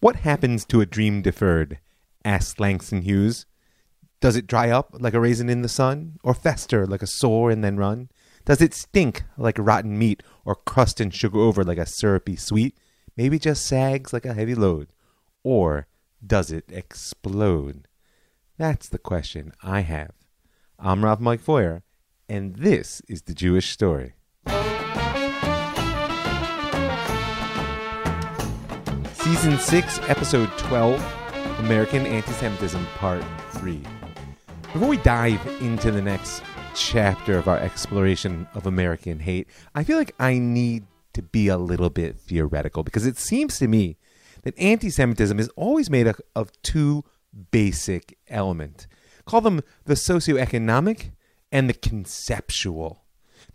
[0.00, 1.80] What happens to a dream deferred?
[2.24, 3.46] asked Langston Hughes.
[4.20, 7.50] Does it dry up like a raisin in the sun, or fester like a sore
[7.50, 8.08] and then run?
[8.44, 12.78] Does it stink like rotten meat, or crust and sugar over like a syrupy sweet?
[13.16, 14.92] Maybe just sags like a heavy load,
[15.42, 15.88] or
[16.24, 17.88] does it explode?
[18.56, 20.12] That's the question I have.
[20.78, 21.82] I'm Rav Mike Feuer,
[22.28, 24.14] and this is the Jewish story.
[29.28, 33.78] Season 6, Episode 12 American Anti Semitism, Part 3.
[34.72, 36.42] Before we dive into the next
[36.74, 41.58] chapter of our exploration of American hate, I feel like I need to be a
[41.58, 43.98] little bit theoretical because it seems to me
[44.44, 47.04] that anti Semitism is always made up of two
[47.50, 48.86] basic elements.
[49.26, 51.10] Call them the socioeconomic
[51.52, 53.04] and the conceptual.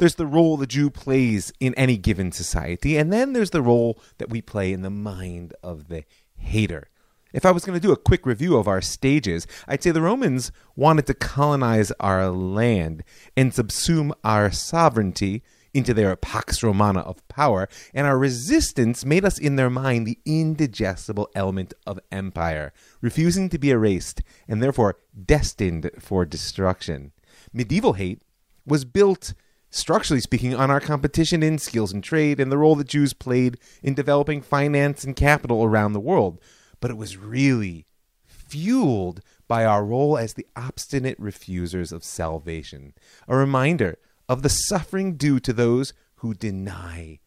[0.04, 4.02] There's the role the Jew plays in any given society, and then there's the role
[4.18, 6.04] that we play in the mind of the
[6.36, 6.90] hater.
[7.32, 10.02] If I was going to do a quick review of our stages, I'd say the
[10.02, 13.06] Romans wanted to colonize our land
[13.38, 15.42] and subsume our sovereignty
[15.74, 20.20] into their Pax Romana of power, and our resistance made us in their mind the
[20.26, 27.14] indigestible element of empire, refusing to be erased and therefore destined for destruction.
[27.54, 28.22] Medieval hate
[28.66, 29.34] was built
[29.74, 33.58] structurally speaking, on our competition in skills and trade and the role that Jews played
[33.82, 36.40] in developing finance and capital around the world.
[36.80, 37.86] But it was really
[38.26, 42.94] fueled by our role as the obstinate refusers of salvation,
[43.28, 43.98] a reminder
[44.30, 47.20] of the suffering due to those who deny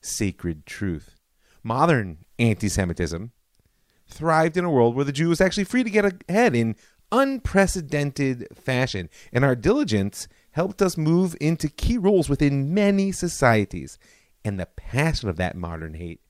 [0.00, 1.16] sacred truth.
[1.64, 3.32] Modern anti Semitism
[4.06, 6.76] thrived in a world where the Jew was actually free to get ahead in
[7.10, 10.28] unprecedented fashion, and our diligence
[10.58, 13.96] helped us move into key roles within many societies.
[14.44, 16.20] And the passion of that modern hate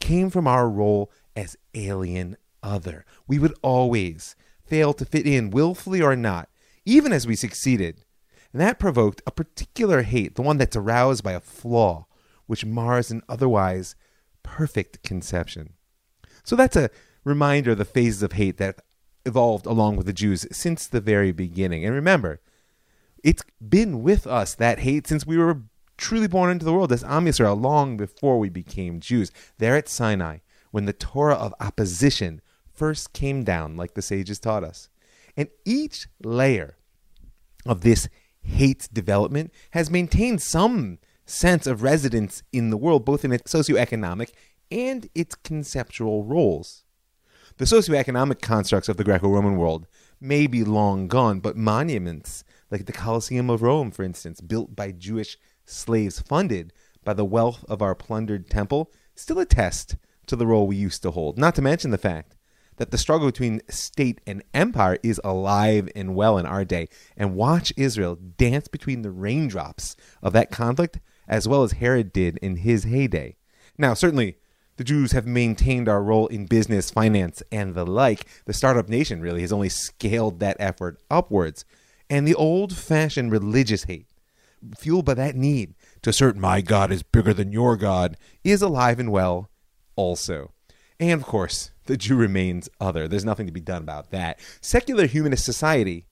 [0.00, 3.04] came from our role as alien other.
[3.26, 6.48] We would always fail to fit in, willfully or not,
[6.86, 8.06] even as we succeeded.
[8.54, 12.06] And that provoked a particular hate, the one that's aroused by a flaw,
[12.46, 13.96] which mars an otherwise
[14.42, 15.74] perfect conception.
[16.42, 16.88] So that's a
[17.22, 18.80] reminder of the phases of hate that
[19.26, 21.84] evolved along with the Jews since the very beginning.
[21.84, 22.40] And remember,
[23.24, 25.62] it's been with us, that hate, since we were
[25.96, 29.32] truly born into the world as Am Yisrael long before we became Jews.
[29.58, 30.38] There at Sinai,
[30.70, 32.42] when the Torah of opposition
[32.72, 34.90] first came down, like the sages taught us.
[35.36, 36.76] And each layer
[37.64, 38.08] of this
[38.42, 44.32] hate development has maintained some sense of residence in the world, both in its socioeconomic
[44.70, 46.84] and its conceptual roles.
[47.56, 49.86] The socioeconomic constructs of the Greco Roman world
[50.20, 54.90] may be long gone, but monuments like the Colosseum of Rome, for instance, built by
[54.90, 56.72] Jewish slaves funded
[57.04, 59.94] by the wealth of our plundered temple, still attest
[60.26, 61.38] to the role we used to hold.
[61.38, 62.34] Not to mention the fact
[62.78, 66.88] that the struggle between state and empire is alive and well in our day.
[67.16, 70.98] And watch Israel dance between the raindrops of that conflict
[71.28, 73.36] as well as Herod did in his heyday.
[73.78, 74.38] Now, certainly,
[74.78, 78.26] the Jews have maintained our role in business, finance, and the like.
[78.46, 81.64] The startup nation really has only scaled that effort upwards
[82.10, 84.06] and the old fashioned religious hate,
[84.76, 88.98] fueled by that need to assert my God is bigger than your God, is alive
[88.98, 89.50] and well
[89.96, 90.52] also.
[91.00, 93.08] And of course, the Jew remains other.
[93.08, 94.40] There's nothing to be done about that.
[94.60, 96.06] Secular humanist society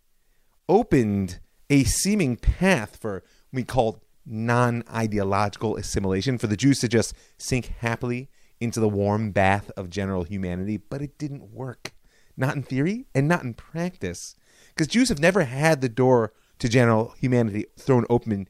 [0.68, 6.88] opened a seeming path for what we call non ideological assimilation, for the Jews to
[6.88, 8.28] just sink happily
[8.60, 11.92] into the warm bath of general humanity, but it didn't work.
[12.36, 14.36] Not in theory and not in practice
[14.74, 18.48] because Jews have never had the door to general humanity thrown open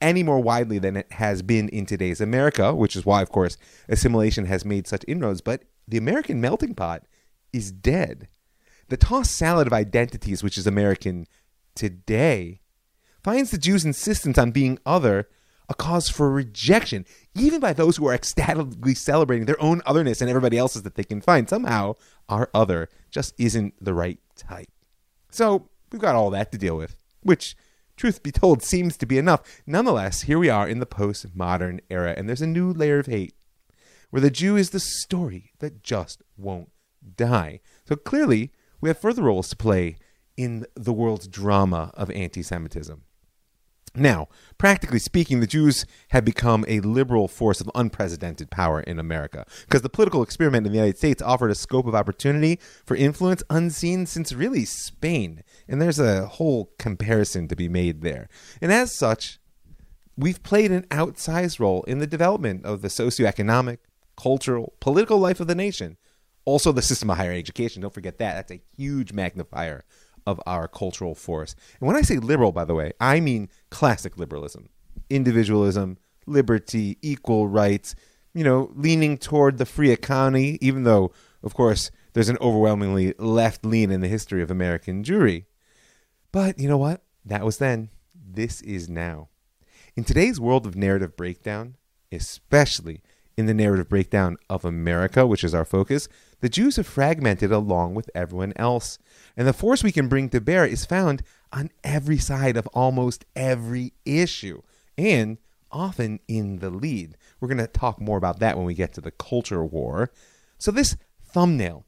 [0.00, 3.56] any more widely than it has been in today's America, which is why, of course,
[3.88, 5.40] assimilation has made such inroads.
[5.40, 7.04] But the American melting pot
[7.52, 8.28] is dead.
[8.88, 11.26] The tossed salad of identities, which is American
[11.74, 12.60] today,
[13.22, 15.28] finds the Jews' insistence on being other
[15.68, 17.04] a cause for rejection,
[17.34, 21.04] even by those who are ecstatically celebrating their own otherness and everybody else's that they
[21.04, 21.48] can find.
[21.48, 21.94] Somehow,
[22.28, 24.70] our other just isn't the right type.
[25.30, 27.56] So we've got all that to deal with, which,
[27.96, 29.62] truth be told, seems to be enough.
[29.66, 33.34] Nonetheless, here we are in the postmodern era, and there's a new layer of hate
[34.10, 36.70] where the Jew is the story that just won't
[37.16, 37.60] die.
[37.86, 39.96] So clearly, we have further roles to play
[40.36, 43.02] in the world's drama of anti Semitism.
[43.94, 49.46] Now, practically speaking, the Jews have become a liberal force of unprecedented power in America
[49.62, 53.42] because the political experiment in the United States offered a scope of opportunity for influence
[53.50, 55.42] unseen since really Spain.
[55.66, 58.28] And there's a whole comparison to be made there.
[58.60, 59.38] And as such,
[60.16, 63.78] we've played an outsized role in the development of the socioeconomic,
[64.16, 65.96] cultural, political life of the nation,
[66.44, 67.82] Also, the system of higher education.
[67.82, 68.34] Don't forget that.
[68.34, 69.84] That's a huge magnifier
[70.28, 71.56] of our cultural force.
[71.80, 74.68] And when I say liberal, by the way, I mean classic liberalism,
[75.08, 75.96] individualism,
[76.26, 77.94] liberty, equal rights,
[78.34, 83.64] you know, leaning toward the free economy, even though, of course, there's an overwhelmingly left
[83.64, 85.46] lean in the history of American Jewry.
[86.30, 87.02] But you know what?
[87.24, 87.88] That was then.
[88.14, 89.30] This is now.
[89.96, 91.76] In today's world of narrative breakdown,
[92.12, 93.00] especially
[93.38, 96.08] in the narrative breakdown of America, which is our focus,
[96.40, 98.98] the Jews have fragmented along with everyone else.
[99.36, 103.24] And the force we can bring to bear is found on every side of almost
[103.36, 104.62] every issue,
[104.98, 105.38] and
[105.70, 107.16] often in the lead.
[107.38, 110.10] We're going to talk more about that when we get to the culture war.
[110.58, 111.84] So, this thumbnail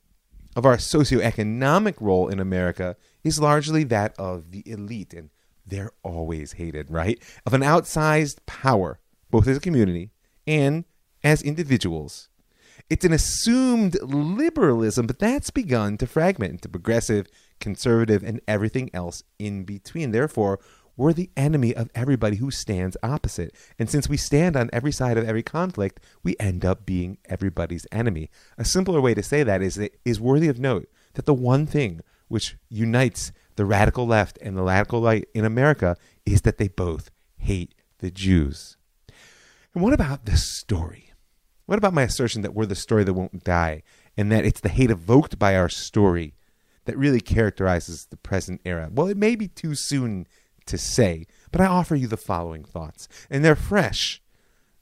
[0.54, 2.94] of our socioeconomic role in America
[3.24, 5.30] is largely that of the elite, and
[5.66, 7.20] they're always hated, right?
[7.44, 9.00] Of an outsized power,
[9.32, 10.12] both as a community
[10.46, 10.84] and
[11.22, 12.28] as individuals.
[12.88, 17.26] It's an assumed liberalism, but that's begun to fragment into progressive,
[17.60, 20.10] conservative, and everything else in between.
[20.10, 20.58] Therefore,
[20.96, 23.54] we're the enemy of everybody who stands opposite.
[23.78, 27.86] And since we stand on every side of every conflict, we end up being everybody's
[27.92, 28.30] enemy.
[28.58, 31.66] A simpler way to say that is it is worthy of note that the one
[31.66, 35.96] thing which unites the radical left and the radical right in America
[36.26, 38.76] is that they both hate the Jews.
[39.74, 41.09] And what about the story?
[41.70, 43.84] What about my assertion that we're the story that won't die
[44.16, 46.34] and that it's the hate evoked by our story
[46.84, 48.90] that really characterizes the present era?
[48.92, 50.26] Well, it may be too soon
[50.66, 54.20] to say, but I offer you the following thoughts, and they're fresh.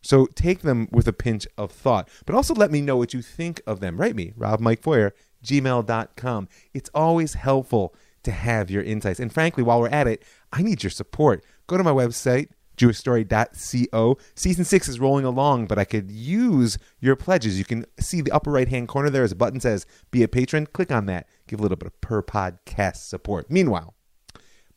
[0.00, 3.20] So take them with a pinch of thought, but also let me know what you
[3.20, 3.98] think of them.
[3.98, 5.12] Write me, Rav Mike Feuer,
[5.44, 6.48] gmail.com.
[6.72, 9.20] It's always helpful to have your insights.
[9.20, 10.22] And frankly, while we're at it,
[10.54, 11.44] I need your support.
[11.66, 12.48] Go to my website,
[12.78, 14.18] jewishstory.co.
[14.34, 17.58] Season six is rolling along, but I could use your pledges.
[17.58, 20.28] You can see the upper right hand corner there as a button says be a
[20.28, 20.66] patron.
[20.66, 21.26] Click on that.
[21.46, 23.50] Give a little bit of per podcast support.
[23.50, 23.94] Meanwhile,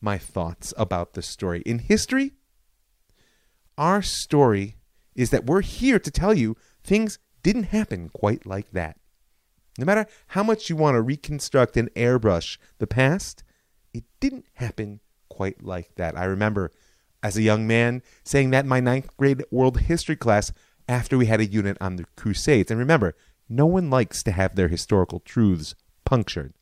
[0.00, 1.62] my thoughts about the story.
[1.64, 2.32] In history,
[3.78, 4.76] our story
[5.14, 8.98] is that we're here to tell you things didn't happen quite like that.
[9.78, 13.42] No matter how much you want to reconstruct and airbrush the past,
[13.94, 16.16] it didn't happen quite like that.
[16.16, 16.72] I remember
[17.22, 20.52] as a young man saying that in my ninth grade world history class
[20.88, 22.70] after we had a unit on the Crusades.
[22.70, 23.14] And remember,
[23.48, 25.74] no one likes to have their historical truths
[26.04, 26.54] punctured.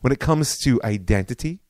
[0.00, 1.60] When it comes to identity,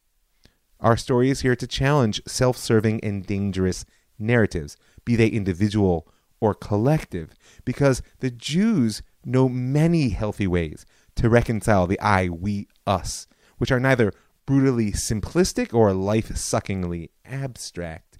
[0.80, 3.84] our story is here to challenge self serving and dangerous
[4.18, 6.06] narratives, be they individual
[6.40, 10.84] or collective, because the Jews know many healthy ways
[11.16, 13.26] to reconcile the I, we, us,
[13.58, 14.12] which are neither
[14.46, 18.13] brutally simplistic or life suckingly abstract.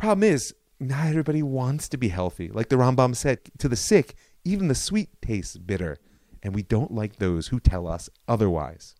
[0.00, 2.48] Problem is, not everybody wants to be healthy.
[2.48, 4.14] Like the Rambam said, to the sick,
[4.46, 5.98] even the sweet tastes bitter,
[6.42, 8.94] and we don't like those who tell us otherwise.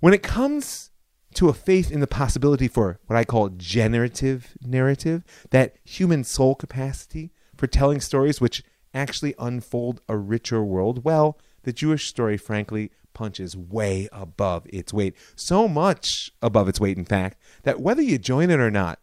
[0.00, 0.90] When it comes
[1.34, 6.56] to a faith in the possibility for what I call generative narrative, that human soul
[6.56, 12.90] capacity for telling stories which actually unfold a richer world, well, the Jewish story, frankly,
[13.12, 15.14] punches way above its weight.
[15.36, 18.98] So much above its weight, in fact, that whether you join it or not,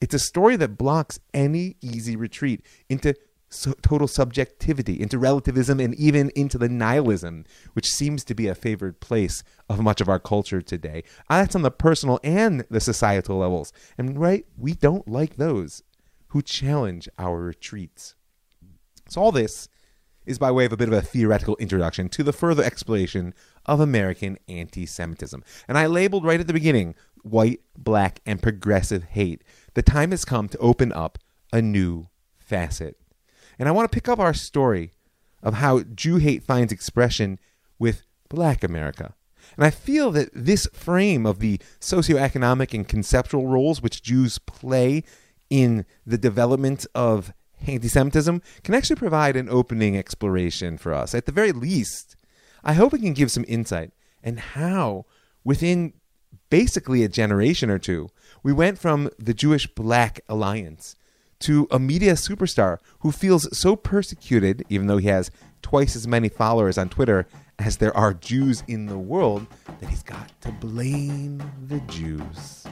[0.00, 3.14] it's a story that blocks any easy retreat into
[3.48, 7.44] so total subjectivity, into relativism, and even into the nihilism,
[7.74, 11.04] which seems to be a favored place of much of our culture today.
[11.30, 13.72] Uh, that's on the personal and the societal levels.
[13.96, 15.82] And right, we don't like those
[16.28, 18.14] who challenge our retreats.
[19.08, 19.68] So, all this
[20.26, 23.32] is by way of a bit of a theoretical introduction to the further exploration
[23.64, 25.42] of American anti Semitism.
[25.68, 29.42] And I labeled right at the beginning white, black, and progressive hate
[29.76, 31.18] the time has come to open up
[31.52, 32.96] a new facet.
[33.58, 34.92] And I want to pick up our story
[35.42, 37.38] of how Jew hate finds expression
[37.78, 39.14] with black America.
[39.54, 45.04] And I feel that this frame of the socioeconomic and conceptual roles which Jews play
[45.50, 47.34] in the development of
[47.66, 51.14] anti Semitism can actually provide an opening exploration for us.
[51.14, 52.16] At the very least,
[52.64, 53.92] I hope it can give some insight
[54.22, 55.04] and how,
[55.44, 55.92] within
[56.48, 58.08] basically a generation or two,
[58.46, 60.94] we went from the Jewish Black Alliance
[61.40, 66.28] to a media superstar who feels so persecuted, even though he has twice as many
[66.28, 67.26] followers on Twitter
[67.58, 69.48] as there are Jews in the world,
[69.80, 72.68] that he's got to blame the Jews.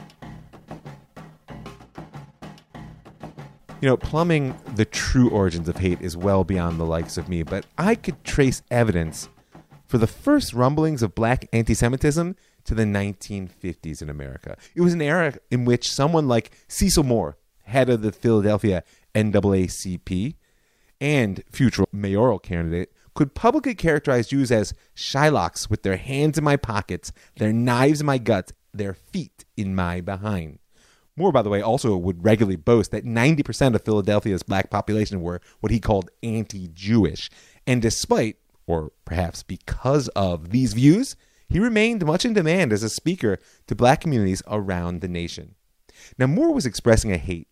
[3.81, 7.43] You know, plumbing the true origins of hate is well beyond the likes of me,
[7.43, 9.27] but I could trace evidence
[9.85, 14.57] for the first rumblings of black anti Semitism to the 1950s in America.
[14.75, 20.35] It was an era in which someone like Cecil Moore, head of the Philadelphia NAACP
[20.99, 26.57] and future mayoral candidate, could publicly characterize Jews as Shylocks with their hands in my
[26.57, 30.59] pockets, their knives in my guts, their feet in my behind.
[31.17, 35.39] Moore, by the way, also would regularly boast that 90% of Philadelphia's black population were
[35.61, 37.29] what he called anti Jewish.
[37.65, 38.35] And despite,
[38.67, 41.15] or perhaps because of, these views,
[41.49, 45.55] he remained much in demand as a speaker to black communities around the nation.
[46.17, 47.47] Now, Moore was expressing a hate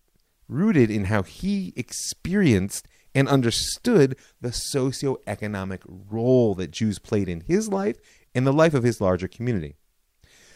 [0.47, 7.69] rooted in how he experienced and understood the socioeconomic role that Jews played in his
[7.69, 7.97] life
[8.33, 9.75] and the life of his larger community.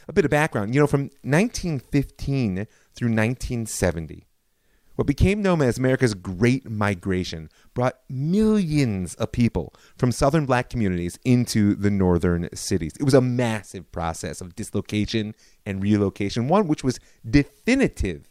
[0.07, 4.25] A bit of background you know, from 1915 through 1970.
[4.97, 11.19] What became known as America's Great Migration brought millions of people from southern black communities
[11.23, 12.93] into the northern cities.
[12.99, 15.35] It was a massive process of dislocation
[15.67, 16.99] and relocation, one which was
[17.29, 18.27] definitive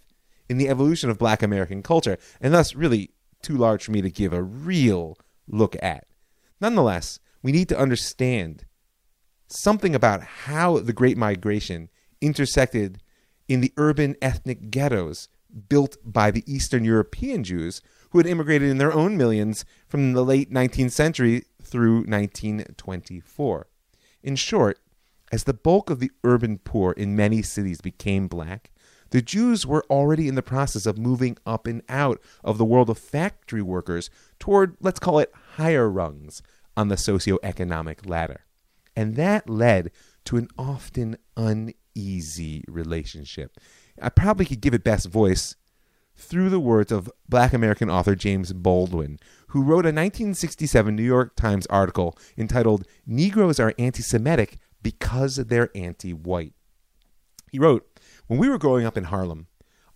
[0.49, 3.11] in the evolution of black American culture, and thus really
[3.43, 6.09] too large for me to give a real look at.
[6.61, 8.65] Nonetheless, we need to understand
[9.47, 13.05] something about how the Great Migration intersected
[13.47, 15.29] in the urban ethnic ghettos
[15.69, 20.25] built by the Eastern European Jews who had immigrated in their own millions from the
[20.25, 23.67] late 19th century through 1924.
[24.23, 24.79] In short,
[25.33, 28.71] as the bulk of the urban poor in many cities became black,
[29.11, 32.91] the Jews were already in the process of moving up and out of the world
[32.91, 36.43] of factory workers toward, let's call it, higher rungs
[36.77, 38.45] on the socioeconomic ladder.
[38.97, 39.91] And that led
[40.25, 43.59] to an often uneasy relationship.
[44.01, 45.57] I probably could give it best voice
[46.17, 51.37] through the words of black American author James Baldwin, who wrote a 1967 New York
[51.37, 56.55] Times article entitled Negroes Are Anti Semitic Because They're Anti White.
[57.51, 57.87] He wrote,
[58.27, 59.47] When we were growing up in Harlem,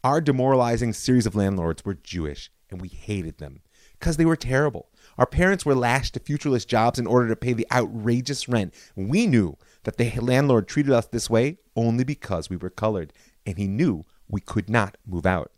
[0.04, 3.60] our demoralizing series of landlords were Jewish, and we hated them
[3.98, 4.88] because they were terrible.
[5.18, 8.72] Our parents were lashed to futureless jobs in order to pay the outrageous rent.
[8.96, 13.12] We knew that the landlord treated us this way only because we were colored,
[13.50, 15.50] and he knew we could not move out.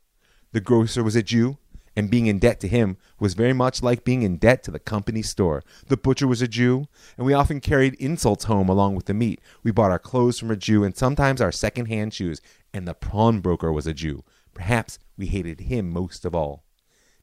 [0.52, 1.58] The grocer was a Jew,
[1.94, 4.78] and being in debt to him was very much like being in debt to the
[4.78, 5.62] company store.
[5.88, 9.40] The butcher was a Jew, and we often carried insults home along with the meat.
[9.62, 12.40] We bought our clothes from a Jew and sometimes our second hand shoes,
[12.72, 14.24] and the pawnbroker was a Jew.
[14.54, 16.64] Perhaps we hated him most of all.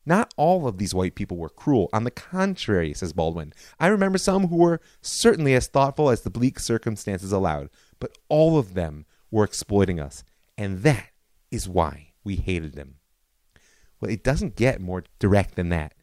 [0.06, 1.90] Not all of these white people were cruel.
[1.94, 6.30] On the contrary, says Baldwin, I remember some who were certainly as thoughtful as the
[6.30, 10.24] bleak circumstances allowed, but all of them were exploiting us,
[10.60, 11.12] and that
[11.52, 12.96] is why we hated them.
[14.00, 15.94] Well, it doesn't get more direct than that.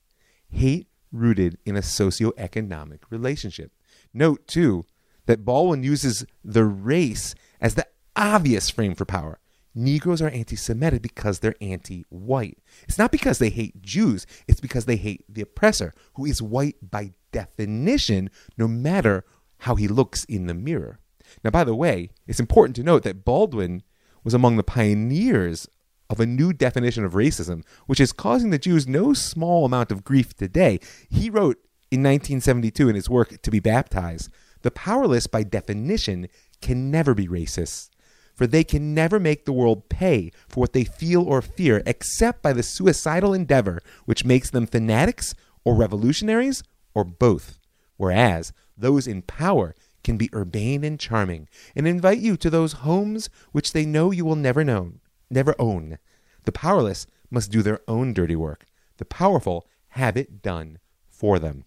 [0.48, 3.70] Hate rooted in a socioeconomic relationship.
[4.14, 4.86] Note, too,
[5.26, 7.86] that Baldwin uses the race as the
[8.16, 9.38] obvious frame for power.
[9.75, 12.56] Negroes are anti Semitic because they're anti white.
[12.88, 16.76] It's not because they hate Jews, it's because they hate the oppressor, who is white
[16.80, 19.26] by definition, no matter
[19.58, 20.98] how he looks in the mirror.
[21.44, 23.82] Now, by the way, it's important to note that Baldwin
[24.26, 25.68] was among the pioneers
[26.11, 30.02] of a new definition of racism, which is causing the Jews no small amount of
[30.02, 30.80] grief today.
[31.09, 31.59] He wrote
[31.92, 34.28] in 1972 in his work To Be Baptized
[34.62, 36.26] The powerless, by definition,
[36.61, 37.90] can never be racist
[38.35, 42.42] for they can never make the world pay for what they feel or fear except
[42.42, 46.64] by the suicidal endeavor which makes them fanatics or revolutionaries
[46.95, 47.59] or both.
[47.97, 49.75] Whereas those in power
[50.06, 54.25] can be urbane and charming and invite you to those homes which they know you
[54.25, 54.92] will never know,
[55.28, 55.98] never own.
[56.44, 58.66] The powerless must do their own dirty work.
[58.98, 60.78] The powerful have it done
[61.10, 61.64] for them.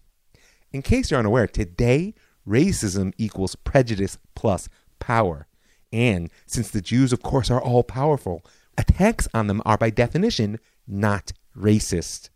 [0.72, 2.14] In case you're unaware, today
[2.48, 5.46] racism equals prejudice plus power.
[5.92, 8.42] And since the Jews, of course, are all powerful,
[8.78, 12.30] attacks on them are by definition not racist.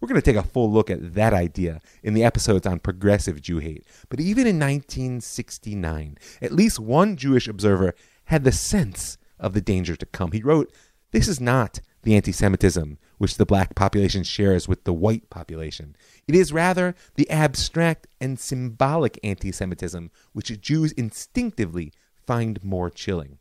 [0.00, 3.40] We're going to take a full look at that idea in the episodes on progressive
[3.42, 3.86] Jew hate.
[4.08, 9.96] But even in 1969, at least one Jewish observer had the sense of the danger
[9.96, 10.32] to come.
[10.32, 10.72] He wrote,
[11.10, 15.94] This is not the anti Semitism which the black population shares with the white population.
[16.26, 21.92] It is rather the abstract and symbolic anti Semitism which Jews instinctively
[22.26, 23.38] find more chilling.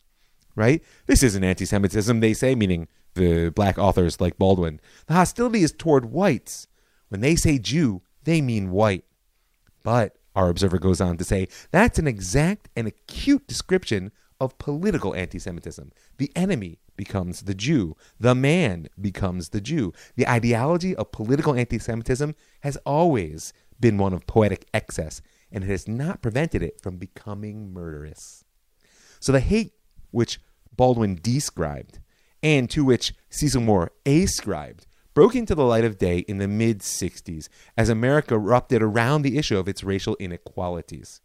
[0.56, 0.84] Right?
[1.06, 2.90] This isn't anti Semitism, they say, meaning
[3.20, 4.80] the black authors like Baldwin.
[5.08, 6.68] The hostility is toward whites.
[7.10, 9.06] When they say Jew, they mean white.
[9.84, 15.14] But, our observer goes on to say, that's an exact and acute description of political
[15.16, 15.92] anti Semitism.
[16.18, 19.94] The enemy becomes the Jew, the man becomes the Jew.
[20.16, 25.22] The ideology of political anti Semitism has always been one of poetic excess,
[25.52, 28.46] and it has not prevented it from becoming murderous.
[29.20, 29.74] So the hate
[30.12, 30.40] which
[30.76, 32.00] Baldwin described
[32.42, 36.80] and to which Cecil Moore ascribed broke into the light of day in the mid
[36.80, 41.22] 60s as America erupted around the issue of its racial inequalities.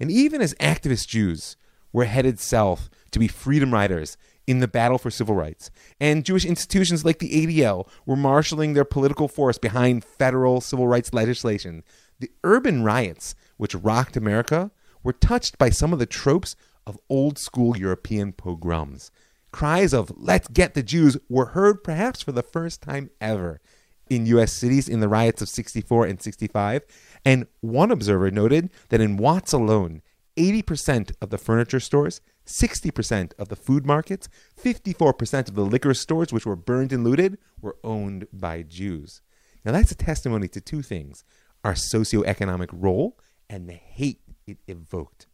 [0.00, 1.56] And even as activist Jews
[1.92, 4.16] were headed south to be freedom riders
[4.46, 8.84] in the battle for civil rights, and Jewish institutions like the ADL were marshaling their
[8.84, 11.82] political force behind federal civil rights legislation,
[12.18, 14.70] the urban riots which rocked America
[15.02, 16.56] were touched by some of the tropes
[16.86, 19.10] of old school European pogroms.
[19.54, 23.60] Cries of, let's get the Jews, were heard perhaps for the first time ever
[24.10, 24.52] in U.S.
[24.52, 26.82] cities in the riots of 64 and 65.
[27.24, 30.02] And one observer noted that in Watts alone,
[30.36, 34.28] 80% of the furniture stores, 60% of the food markets,
[34.60, 39.22] 54% of the liquor stores which were burned and looted were owned by Jews.
[39.64, 41.22] Now that's a testimony to two things
[41.62, 45.28] our socioeconomic role and the hate it evoked.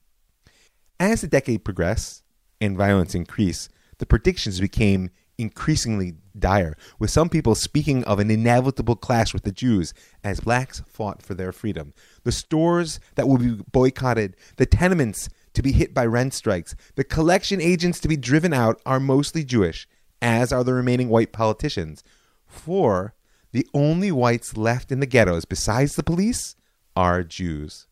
[1.01, 2.23] As the decade progressed
[2.61, 8.97] and violence increased, the predictions became increasingly dire, with some people speaking of an inevitable
[8.97, 9.93] clash with the Jews
[10.25, 11.93] as blacks fought for their freedom.
[12.25, 17.05] The stores that would be boycotted, the tenements to be hit by rent strikes, the
[17.05, 19.87] collection agents to be driven out are mostly Jewish,
[20.23, 22.03] as are the remaining white politicians.
[22.47, 23.15] For
[23.53, 26.57] the only whites left in the ghettos, besides the police,
[26.97, 27.87] are Jews.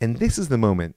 [0.00, 0.94] And this is the moment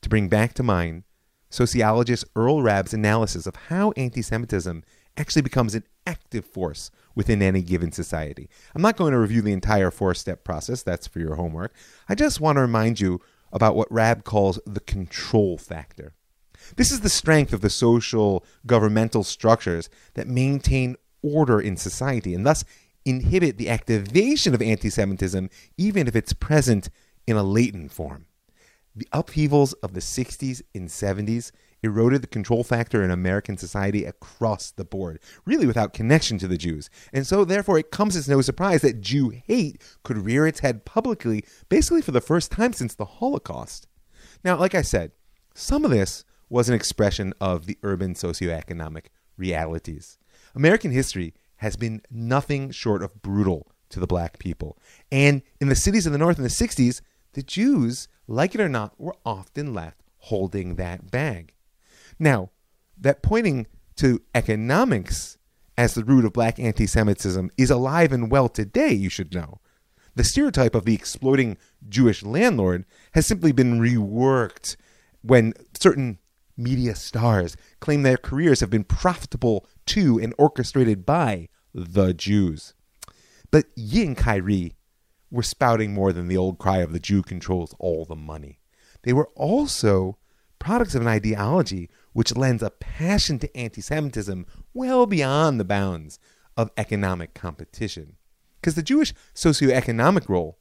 [0.00, 1.04] to bring back to mind
[1.52, 4.82] sociologist Earl Raab's analysis of how anti Semitism
[5.16, 8.48] actually becomes an active force within any given society.
[8.74, 11.74] I'm not going to review the entire four step process, that's for your homework.
[12.08, 13.20] I just want to remind you
[13.52, 16.14] about what Raab calls the control factor.
[16.76, 22.46] This is the strength of the social governmental structures that maintain order in society and
[22.46, 22.64] thus
[23.04, 26.88] inhibit the activation of anti Semitism, even if it's present
[27.26, 28.26] in a latent form.
[28.94, 31.50] The upheavals of the 60s and 70s
[31.82, 36.58] eroded the control factor in American society across the board, really without connection to the
[36.58, 36.90] Jews.
[37.12, 40.84] And so, therefore, it comes as no surprise that Jew hate could rear its head
[40.84, 43.88] publicly, basically for the first time since the Holocaust.
[44.44, 45.12] Now, like I said,
[45.54, 50.18] some of this was an expression of the urban socioeconomic realities.
[50.54, 54.78] American history has been nothing short of brutal to the black people.
[55.10, 57.00] And in the cities of the North in the 60s,
[57.32, 61.52] the Jews like it or not, were often left holding that bag.
[62.18, 62.50] Now,
[62.98, 65.38] that pointing to economics
[65.76, 69.60] as the root of black anti Semitism is alive and well today, you should know.
[70.14, 71.56] The stereotype of the exploiting
[71.88, 74.76] Jewish landlord has simply been reworked
[75.22, 76.18] when certain
[76.56, 82.74] media stars claim their careers have been profitable to and orchestrated by the Jews.
[83.50, 84.76] But Ye and Kyrie
[85.32, 88.60] were spouting more than the old cry of the Jew controls all the money.
[89.02, 90.18] They were also
[90.58, 96.20] products of an ideology which lends a passion to anti Semitism well beyond the bounds
[96.56, 98.16] of economic competition.
[98.60, 100.58] Because the Jewish socioeconomic role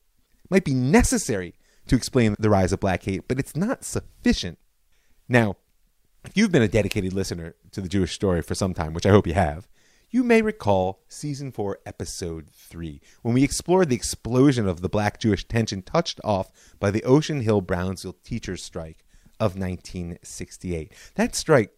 [0.50, 1.54] might be necessary
[1.88, 4.58] to explain the rise of black hate, but it's not sufficient.
[5.28, 5.58] Now,
[6.24, 9.10] if you've been a dedicated listener to the Jewish story for some time, which I
[9.10, 9.68] hope you have,
[10.12, 15.20] you may recall season 4, episode 3, when we explored the explosion of the black
[15.22, 19.06] Jewish tension touched off by the Ocean Hill Brownsville teachers' strike
[19.40, 20.94] of 1968.
[21.16, 21.72] That strike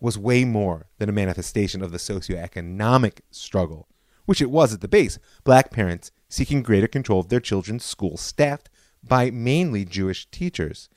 [0.00, 3.86] was way more than a manifestation of the socioeconomic struggle,
[4.24, 5.18] which it was at the base.
[5.44, 8.70] Black parents seeking greater control of their children's school staffed
[9.04, 10.88] by mainly Jewish teachers.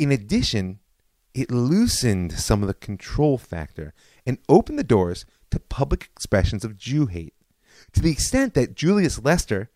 [0.00, 0.80] In addition,
[1.32, 3.94] it loosened some of the control factor
[4.26, 7.34] and opened the doors to public expressions of Jew hate,
[7.92, 9.70] to the extent that Julius Lester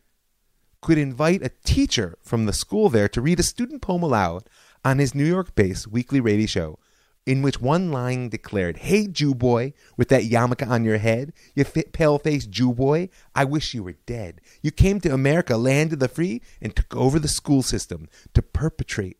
[0.80, 4.44] could invite a teacher from the school there to read a student poem aloud
[4.84, 6.78] on his New York based weekly radio show,
[7.24, 11.64] in which one line declared, Hey, Jew boy, with that yarmulke on your head, you
[11.64, 14.42] pale faced Jew boy, I wish you were dead.
[14.62, 18.42] You came to America, land of the free, and took over the school system to
[18.42, 19.16] perpetrate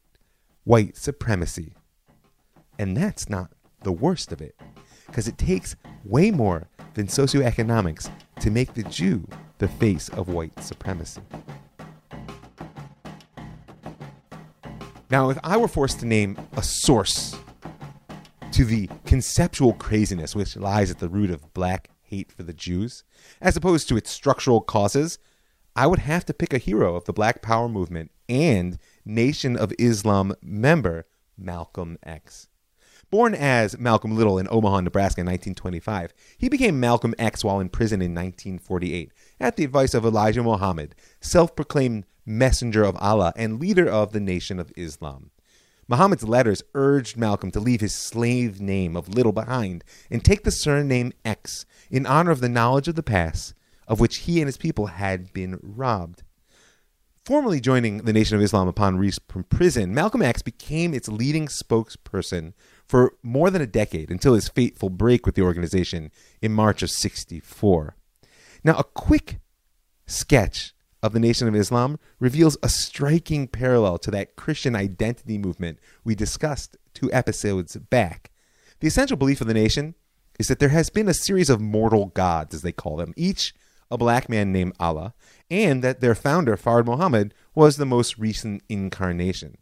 [0.65, 1.75] white supremacy.
[2.79, 4.55] And that's not the worst of it
[5.07, 9.27] because it takes way more than socioeconomics to make the Jew
[9.59, 11.21] the face of white supremacy.
[15.11, 17.37] Now, if I were forced to name a source
[18.53, 23.05] to the conceptual craziness which lies at the root of black hate for the Jews,
[23.41, 25.19] as opposed to its structural causes,
[25.77, 29.73] I would have to pick a hero of the Black Power movement and Nation of
[29.79, 32.49] Islam member Malcolm X.
[33.15, 37.69] Born as Malcolm Little in Omaha, Nebraska in 1925, he became Malcolm X while in
[37.69, 43.61] prison in 1948 at the advice of Elijah Muhammad, self proclaimed messenger of Allah and
[43.61, 45.31] leader of the Nation of Islam.
[45.87, 50.51] Muhammad's letters urged Malcolm to leave his slave name of Little behind and take the
[50.51, 53.55] surname X in honor of the knowledge of the past
[53.87, 56.25] of which he and his people had been robbed.
[57.25, 61.47] Formally joining the Nation of Islam upon release from prison, Malcolm X became its leading
[61.47, 62.55] spokesperson
[62.87, 66.11] for more than a decade until his fateful break with the organization
[66.43, 67.97] in March of 64.
[68.63, 69.41] Now, a quick
[70.07, 75.79] sketch of the Nation of Islam reveals a striking parallel to that Christian identity movement
[76.03, 78.31] we discussed two episodes back.
[78.81, 79.95] The essential belief of the nation
[80.39, 83.55] is that there has been a series of mortal gods, as they call them, each
[83.91, 85.15] a black man named Allah,
[85.51, 89.59] and that their founder, Fard Muhammad, was the most recent incarnation.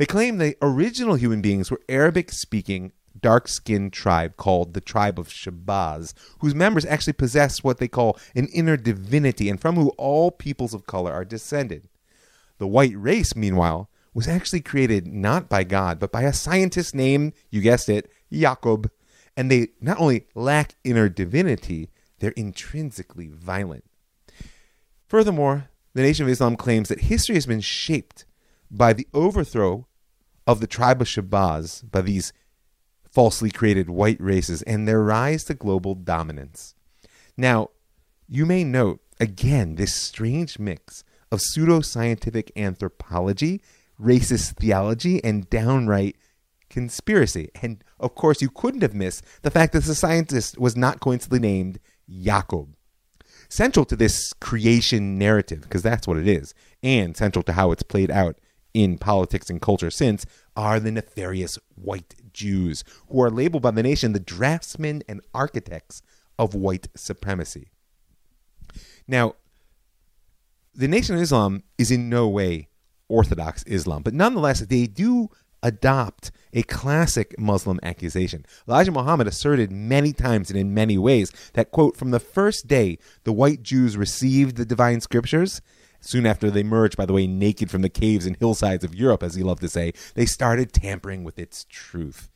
[0.00, 5.18] They claim the original human beings were Arabic speaking, dark skinned tribe called the tribe
[5.18, 9.90] of Shabazz, whose members actually possess what they call an inner divinity and from whom
[9.98, 11.86] all peoples of color are descended.
[12.56, 17.34] The white race, meanwhile, was actually created not by God, but by a scientist named,
[17.50, 18.90] you guessed it, Jacob.
[19.36, 23.84] And they not only lack inner divinity, they're intrinsically violent.
[25.08, 28.24] Furthermore, the Nation of Islam claims that history has been shaped
[28.70, 29.86] by the overthrow
[30.46, 32.32] of the tribe of Shabazz by these
[33.10, 36.74] falsely created white races and their rise to global dominance.
[37.36, 37.70] Now,
[38.28, 43.60] you may note again this strange mix of pseudoscientific anthropology,
[44.00, 46.16] racist theology, and downright
[46.68, 47.50] conspiracy.
[47.60, 51.48] And of course, you couldn't have missed the fact that the scientist was not coincidentally
[51.48, 52.74] named Jacob.
[53.48, 57.82] Central to this creation narrative, because that's what it is, and central to how it's
[57.82, 58.38] played out
[58.74, 63.82] in politics and culture since, are the nefarious white Jews, who are labeled by the
[63.82, 66.02] nation the draftsmen and architects
[66.38, 67.70] of white supremacy.
[69.06, 69.34] Now,
[70.74, 72.68] the Nation of Islam is in no way
[73.08, 75.28] Orthodox Islam, but nonetheless, they do
[75.62, 78.46] adopt a classic Muslim accusation.
[78.66, 82.98] Elijah Muhammad asserted many times and in many ways that, quote, from the first day
[83.24, 85.60] the white Jews received the divine scriptures,
[86.00, 89.22] soon after they emerged, by the way, naked from the caves and hillsides of Europe,
[89.22, 92.30] as he loved to say, they started tampering with its truth.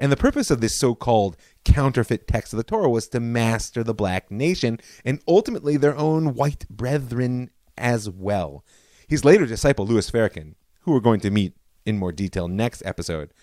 [0.00, 3.84] And the purpose of this so called counterfeit text of the Torah was to master
[3.84, 8.64] the black nation and ultimately their own white brethren as well.
[9.06, 11.54] His later disciple, Louis Farrakhan, who we're going to meet
[11.84, 13.34] in more detail next episode,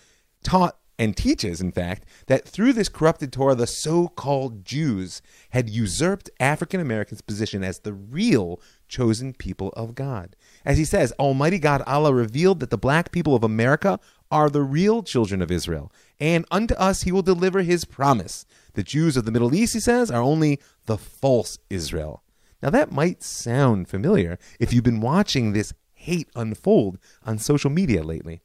[0.42, 5.70] taught and teaches, in fact, that through this corrupted Torah, the so called Jews had
[5.70, 10.34] usurped African Americans' position as the real chosen people of God.
[10.64, 14.62] As he says, Almighty God Allah revealed that the black people of America are the
[14.62, 18.44] real children of Israel, and unto us he will deliver his promise.
[18.74, 22.22] The Jews of the Middle East, he says, are only the false Israel.
[22.62, 28.02] Now, that might sound familiar if you've been watching this hate unfold on social media
[28.02, 28.40] lately.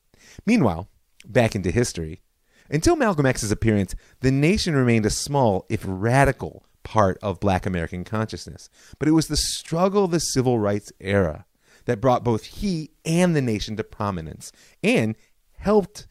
[0.45, 0.87] Meanwhile,
[1.25, 2.21] back into history.
[2.69, 8.03] Until Malcolm X's appearance, the nation remained a small, if radical, part of black American
[8.03, 8.69] consciousness.
[8.99, 11.45] But it was the struggle of the civil rights era
[11.85, 14.51] that brought both he and the nation to prominence
[14.83, 15.15] and
[15.57, 16.07] helped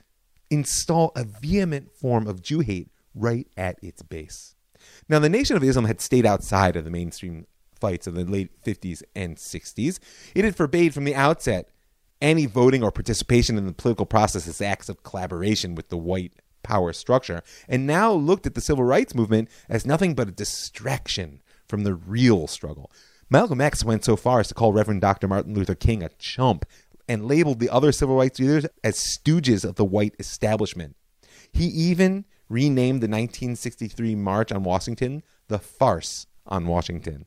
[0.51, 4.55] install a vehement form of Jew hate right at its base.
[5.09, 7.47] Now, the Nation of Islam had stayed outside of the mainstream
[7.79, 9.99] fights of the late 50s and 60s.
[10.35, 11.69] It had forbade from the outset
[12.21, 16.35] any voting or participation in the political process as acts of collaboration with the white
[16.63, 21.43] power structure, and now looked at the civil rights movement as nothing but a distraction
[21.67, 22.91] from the real struggle.
[23.31, 25.27] Malcolm X went so far as to call Reverend Dr.
[25.27, 26.67] Martin Luther King a chump
[27.09, 30.97] and labeled the other civil rights leaders as stooges of the white establishment.
[31.51, 37.27] He even renamed the 1963 March on Washington the Farce on Washington.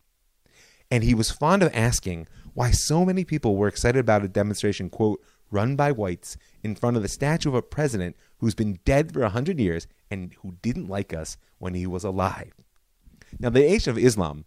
[0.91, 4.89] And he was fond of asking why so many people were excited about a demonstration,
[4.89, 9.13] quote, run by whites in front of the statue of a president who's been dead
[9.13, 12.53] for a hundred years and who didn't like us when he was alive.
[13.39, 14.45] Now, the Nation of Islam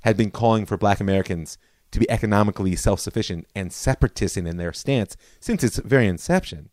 [0.00, 1.58] had been calling for black Americans
[1.90, 6.70] to be economically self sufficient and separatist in their stance since its very inception.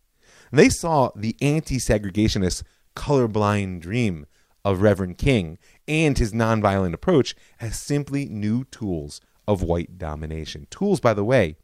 [0.51, 2.63] They saw the anti segregationist
[2.95, 4.25] colorblind dream
[4.63, 10.67] of Reverend King and his nonviolent approach as simply new tools of white domination.
[10.69, 11.55] Tools, by the way,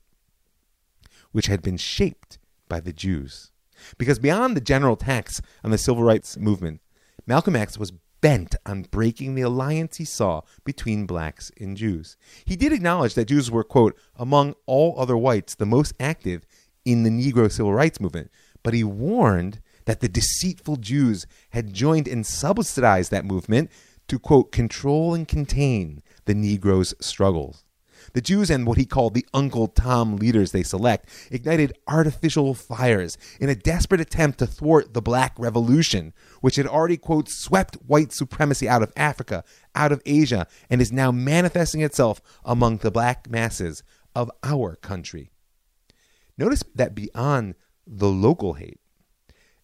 [1.33, 3.51] which had been shaped by the Jews.
[3.97, 6.79] Because beyond the general attacks on the civil rights movement,
[7.27, 7.91] Malcolm X was
[8.21, 12.15] bent on breaking the alliance he saw between blacks and Jews.
[12.45, 16.45] He did acknowledge that Jews were, quote, among all other whites, the most active
[16.85, 18.31] in the Negro civil rights movement,
[18.63, 23.69] but he warned that the deceitful Jews had joined and subsidized that movement
[24.07, 27.65] to, quote, control and contain the Negroes' struggles.
[28.13, 33.17] The Jews and what he called the Uncle Tom leaders they select ignited artificial fires
[33.39, 38.11] in a desperate attempt to thwart the Black Revolution, which had already, quote, swept white
[38.11, 43.29] supremacy out of Africa, out of Asia, and is now manifesting itself among the black
[43.29, 43.81] masses
[44.15, 45.31] of our country.
[46.37, 47.55] Notice that beyond
[47.87, 48.79] the local hate,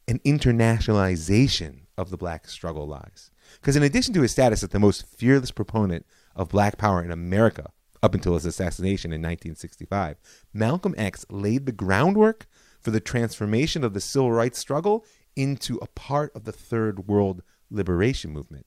[0.08, 3.30] an internationalization of the black struggle lies.
[3.62, 7.12] Because in addition to his status as the most fearless proponent of black power in
[7.12, 10.18] America up until his assassination in 1965,
[10.54, 12.48] Malcolm X laid the groundwork
[12.80, 17.44] for the transformation of the civil rights struggle into a part of the Third World
[17.70, 18.66] Liberation Movement.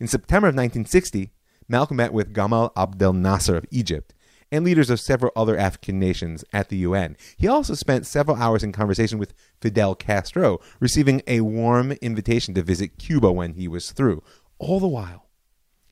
[0.00, 1.32] In September of 1960,
[1.68, 4.14] Malcolm met with Gamal Abdel Nasser of Egypt
[4.52, 7.16] and leaders of several other African nations at the UN.
[7.36, 12.62] He also spent several hours in conversation with Fidel Castro, receiving a warm invitation to
[12.62, 14.22] visit Cuba when he was through.
[14.58, 15.28] All the while,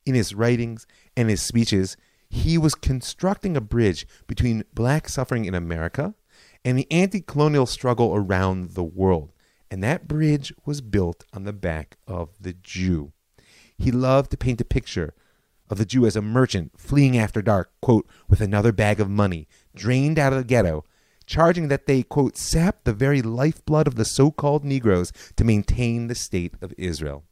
[0.07, 1.97] in his writings and his speeches,
[2.35, 6.15] he was constructing a bridge between black suffering in America
[6.65, 9.31] and the anti colonial struggle around the world.
[9.71, 13.13] And that bridge was built on the back of the Jew.
[13.79, 15.15] He loved to paint a picture
[15.71, 19.47] of the Jew as a merchant fleeing after dark, quote, with another bag of money,
[19.75, 20.85] drained out of the ghetto,
[21.27, 26.09] charging that they, quote, sap the very lifeblood of the so called Negroes to maintain
[26.09, 27.25] the state of Israel.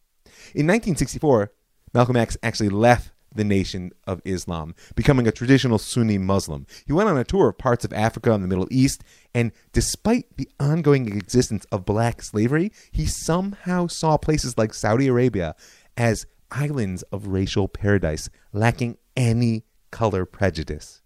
[0.54, 1.52] In 1964,
[1.92, 6.66] Malcolm X actually left the Nation of Islam, becoming a traditional Sunni Muslim.
[6.86, 9.02] He went on a tour of parts of Africa and the Middle East,
[9.34, 15.54] and despite the ongoing existence of black slavery, he somehow saw places like Saudi Arabia
[15.96, 21.00] as islands of racial paradise, lacking any color prejudice.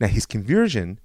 [0.00, 0.98] Now, his conversion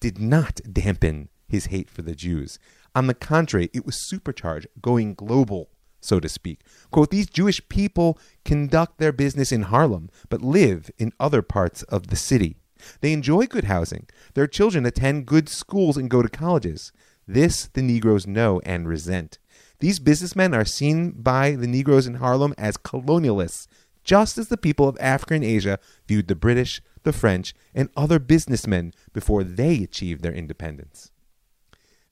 [0.00, 2.58] did not dampen his hate for the Jews.
[2.94, 5.70] On the contrary, it was supercharged, going global,
[6.04, 6.60] so to speak.
[6.90, 12.08] Quote, these Jewish people conduct their business in Harlem, but live in other parts of
[12.08, 12.56] the city.
[13.00, 14.06] They enjoy good housing.
[14.34, 16.92] Their children attend good schools and go to colleges.
[17.26, 19.38] This the Negroes know and resent.
[19.80, 23.66] These businessmen are seen by the Negroes in Harlem as colonialists,
[24.04, 28.18] just as the people of Africa and Asia viewed the British, the French, and other
[28.18, 31.10] businessmen before they achieved their independence.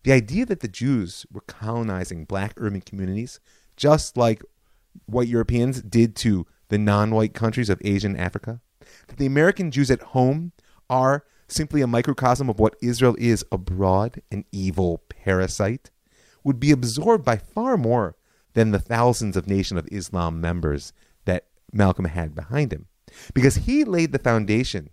[0.05, 3.39] The idea that the Jews were colonizing black urban communities,
[3.77, 4.43] just like
[5.07, 8.61] white Europeans did to the non white countries of Asia and Africa,
[9.09, 10.53] that the American Jews at home
[10.89, 15.91] are simply a microcosm of what Israel is abroad, an evil parasite,
[16.45, 18.17] would be absorbed by far more
[18.55, 20.93] than the thousands of Nation of Islam members
[21.25, 22.87] that Malcolm had behind him.
[23.35, 24.91] Because he laid the foundation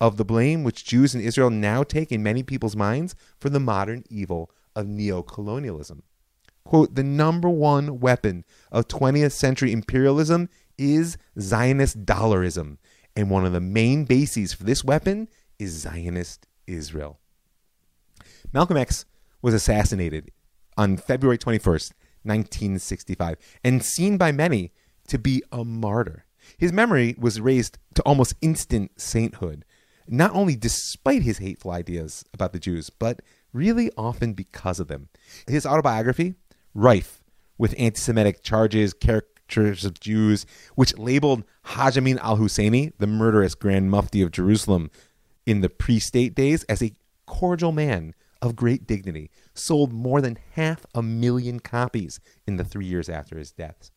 [0.00, 3.60] of the blame which Jews in Israel now take in many people's minds for the
[3.60, 6.02] modern evil of neocolonialism.
[6.68, 12.76] Quote, the number one weapon of 20th century imperialism is Zionist dollarism.
[13.16, 17.20] And one of the main bases for this weapon is Zionist Israel.
[18.52, 19.06] Malcolm X
[19.40, 20.30] was assassinated
[20.76, 21.92] on February 21st,
[22.24, 24.70] 1965, and seen by many
[25.06, 26.26] to be a martyr.
[26.58, 29.64] His memory was raised to almost instant sainthood,
[30.06, 33.22] not only despite his hateful ideas about the Jews, but
[33.54, 35.08] really often because of them.
[35.46, 36.34] His autobiography,
[36.78, 37.24] rife
[37.58, 43.54] with anti Semitic charges, caricatures of Jews, which labeled Haj Amin al Husseini, the murderous
[43.54, 44.90] Grand Mufti of Jerusalem
[45.44, 46.94] in the pre state days, as a
[47.26, 52.86] cordial man of great dignity, sold more than half a million copies in the three
[52.86, 53.90] years after his death.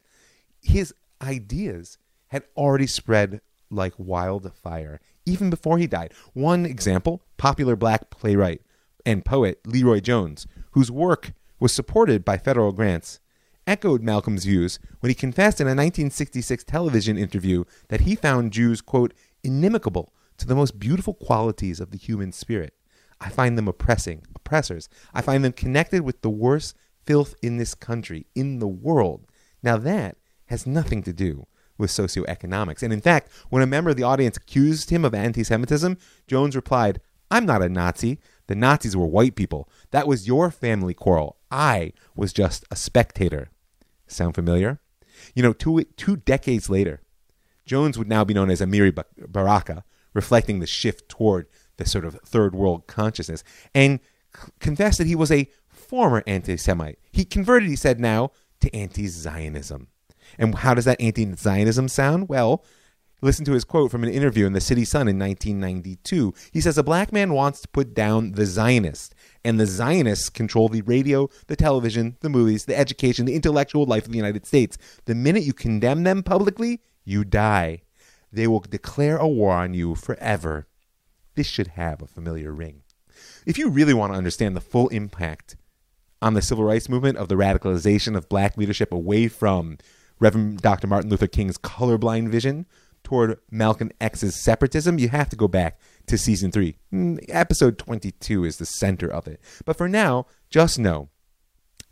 [0.62, 1.98] His ideas
[2.30, 6.14] had already spread like wildfire even before he died.
[6.34, 8.62] One example popular black playwright
[9.06, 13.20] and poet LeRoi Jones, whose work was supported by federal grants,
[13.68, 18.82] echoed Malcolm's views when he confessed in a 1966 television interview that he found Jews,
[18.82, 22.74] quote, inimical to the most beautiful qualities of the human spirit.
[23.22, 24.90] I find them oppressing, oppressors.
[25.14, 29.28] I find them connected with the worst filth in this country, in the world.
[29.62, 31.46] Now, that has nothing to do
[31.78, 32.82] with socioeconomics.
[32.82, 36.56] And in fact, when a member of the audience accused him of anti Semitism, Jones
[36.56, 38.20] replied, I'm not a Nazi.
[38.48, 39.70] The Nazis were white people.
[39.92, 41.38] That was your family quarrel.
[41.50, 43.50] I was just a spectator.
[44.08, 44.80] Sound familiar?
[45.36, 47.02] You know, two, two decades later,
[47.66, 52.16] Jones would now be known as Amiri Baraka, reflecting the shift toward the sort of
[52.26, 54.00] third world consciousness, and
[54.60, 57.00] confessed that he was a former anti Semite.
[57.12, 59.88] He converted, he said now, to anti Zionism.
[60.38, 62.30] And how does that anti Zionism sound?
[62.30, 62.64] Well,
[63.22, 66.34] listen to his quote from an interview in the City Sun in 1992.
[66.52, 70.70] He says, A black man wants to put down the Zionists, and the Zionists control
[70.70, 74.78] the radio, the television, the movies, the education, the intellectual life of the United States.
[75.06, 77.82] The minute you condemn them publicly, you die.
[78.34, 80.68] they will declare a war on you forever.
[81.36, 82.84] This should have a familiar ring.
[83.46, 85.58] If you really want to understand the full impact
[86.22, 89.78] on the civil rights movement of the radicalization of black leadership away from
[90.20, 90.88] Reverend Dr.
[90.88, 92.68] Martin Luther King's colorblind vision
[93.12, 96.78] toward Malcolm X's separatism, you have to go back to season three.
[96.94, 99.42] Mm, episode 22 is the center of it.
[99.66, 101.10] But for now, just know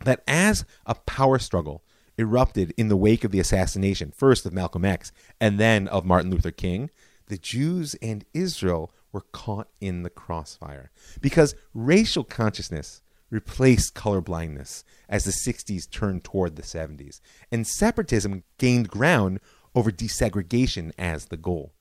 [0.02, 1.84] that as a power struggle
[2.16, 6.30] erupted in the wake of the assassination, first of Malcolm X and then of Martin
[6.30, 6.88] Luther King,
[7.26, 15.24] the Jews and Israel were caught in the crossfire because racial consciousness replaced colorblindness as
[15.24, 17.20] the 60s turned toward the 70s,
[17.52, 19.38] and separatism gained ground
[19.74, 21.72] over desegregation as the goal.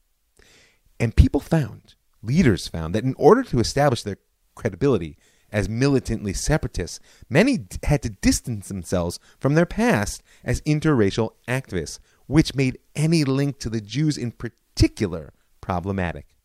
[1.00, 4.18] And people found, leaders found, that in order to establish their
[4.56, 5.18] credibility
[5.52, 7.00] as militantly separatists,
[7.30, 13.60] many had to distance themselves from their past as interracial activists, which made any link
[13.60, 16.36] to the Jews in particular problematic.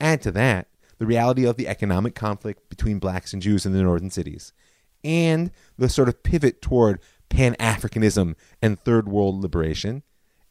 [0.00, 3.82] Add to that the reality of the economic conflict between blacks and Jews in the
[3.82, 4.52] northern cities,
[5.02, 10.02] and the sort of pivot toward Pan Africanism and third world liberation.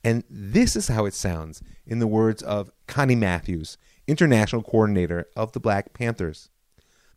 [0.03, 5.51] And this is how it sounds in the words of Connie Matthews, international coordinator of
[5.51, 6.49] the Black Panthers.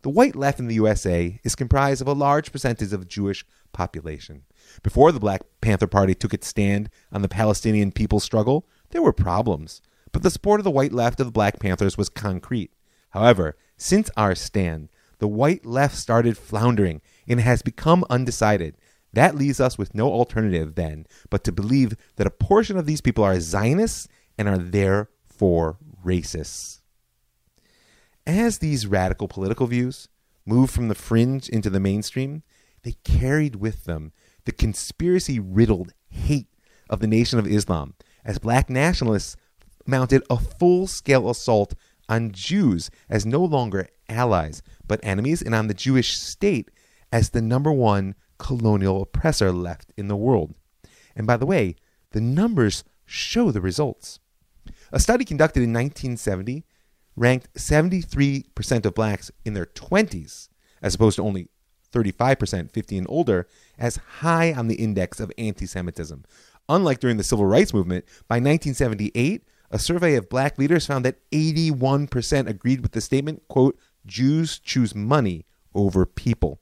[0.02, 4.42] The white left in the USA is comprised of a large percentage of Jewish population.
[4.82, 9.12] Before the Black Panther Party took its stand on the Palestinian people's struggle, there were
[9.12, 12.72] problems, but the support of the white left of the Black Panthers was concrete.
[13.10, 18.76] However, since our stand, the white left started floundering and has become undecided.
[19.12, 23.00] That leaves us with no alternative then but to believe that a portion of these
[23.00, 26.80] people are Zionists and are therefore racists.
[28.26, 30.08] As these radical political views
[30.46, 32.42] moved from the fringe into the mainstream,
[32.82, 34.12] they carried with them
[34.44, 36.48] the conspiracy riddled hate
[36.88, 37.94] of the Nation of Islam
[38.24, 39.36] as black nationalists
[39.86, 41.74] mounted a full scale assault
[42.08, 46.70] on Jews as no longer allies, but enemies, and on the Jewish state
[47.10, 50.52] as the number one colonial oppressor left in the world.
[51.14, 51.76] And by the way,
[52.10, 54.18] the numbers show the results.
[54.92, 56.64] A study conducted in 1970
[57.14, 60.48] ranked 73% of blacks in their 20s,
[60.82, 61.50] as opposed to only
[61.92, 63.46] 35% 50 and older,
[63.78, 66.24] as high on the index of anti Semitism.
[66.68, 71.18] Unlike during the Civil Rights Movement, by 1978, a survey of black leaders found that
[71.30, 76.61] 81% agreed with the statement, quote, Jews choose money over people.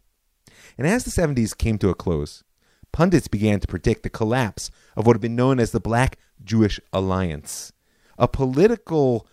[0.80, 2.42] And as the 70s came to a close,
[2.90, 6.80] pundits began to predict the collapse of what had been known as the Black Jewish
[6.90, 7.74] Alliance,
[8.16, 9.26] a political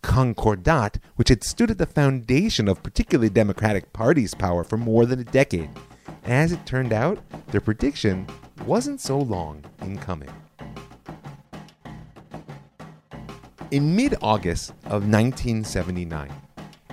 [0.00, 5.20] concordat which had stood at the foundation of particularly Democratic Party's power for more than
[5.20, 5.68] a decade.
[6.22, 8.26] And as it turned out, their prediction
[8.64, 10.32] wasn't so long in coming.
[13.70, 16.32] In mid August of 1979,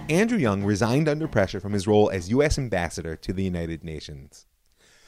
[0.09, 2.57] Andrew Young resigned under pressure from his role as U.S.
[2.57, 4.45] ambassador to the United Nations.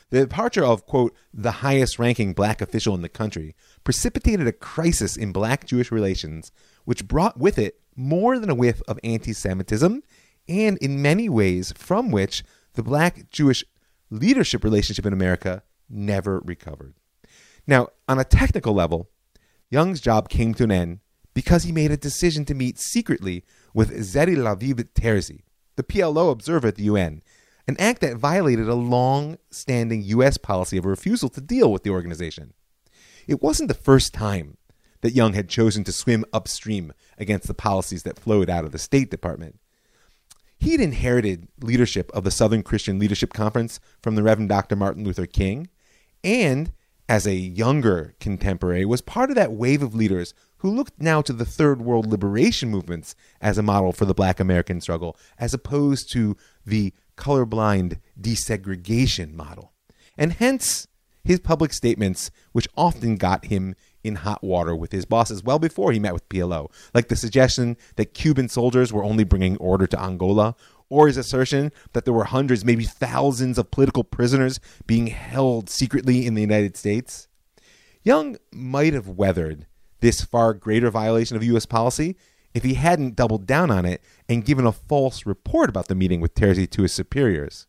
[0.10, 5.18] The departure of, quote, the highest ranking black official in the country precipitated a crisis
[5.18, 6.52] in black Jewish relations,
[6.86, 10.04] which brought with it more than a whiff of anti Semitism,
[10.48, 13.64] and in many ways from which the black Jewish
[14.10, 16.94] leadership relationship in America never recovered.
[17.66, 19.10] Now, on a technical level,
[19.70, 21.00] Young's job came to an end
[21.34, 25.42] because he made a decision to meet secretly with Zehdi Labib Terzi,
[25.76, 27.22] the PLO observer at the UN,
[27.68, 30.38] an act that violated a long standing U.S.
[30.38, 32.54] policy of refusal to deal with the organization.
[33.28, 34.58] It wasn't the first time
[35.02, 38.80] that Young had chosen to swim upstream against the policies that flowed out of the
[38.80, 39.60] State Department.
[40.60, 44.76] He'd inherited leadership of the Southern Christian Leadership Conference from the Reverend Dr.
[44.76, 45.70] Martin Luther King,
[46.24, 46.72] and
[47.10, 51.34] as a younger contemporary, was part of that wave of leaders who looked now to
[51.34, 56.10] the third world liberation movements as a model for the black American struggle, as opposed
[56.10, 59.73] to the colorblind desegregation model.
[60.17, 60.88] And hence
[61.21, 65.91] his public statements, which often got him in hot water with his bosses well before
[65.91, 70.02] he met with PLO, like the suggestion that Cuban soldiers were only bringing order to
[70.02, 70.56] Angola,
[70.88, 76.26] or his assertion that there were hundreds, maybe thousands of political prisoners being held secretly
[76.26, 77.28] in the United States.
[78.02, 79.65] Young might have weathered
[80.04, 81.66] this far greater violation of U.S.
[81.66, 82.18] policy
[82.54, 86.20] if he hadn't doubled down on it and given a false report about the meeting
[86.20, 87.68] with Terzi to his superiors.